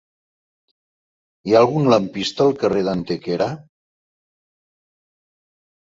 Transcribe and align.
Hi 1.49 1.53
ha 1.55 1.59
algun 1.59 1.91
lampista 1.95 2.47
al 2.49 2.57
carrer 2.65 2.83
d'Antequera? 2.91 3.53